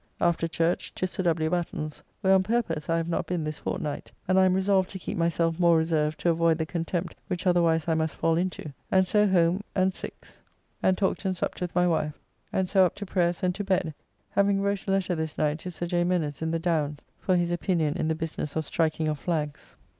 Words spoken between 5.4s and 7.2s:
more reserved to avoyd the contempt